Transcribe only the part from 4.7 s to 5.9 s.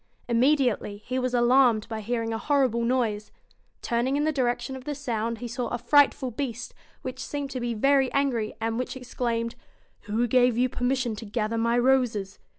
of the sound, he saw a